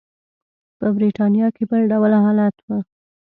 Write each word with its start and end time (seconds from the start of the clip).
په 0.77 0.87
برېټانیا 0.97 1.47
کې 1.55 1.63
بل 1.69 1.81
ډول 1.91 2.13
حالت 2.25 2.55
و. 2.61 2.67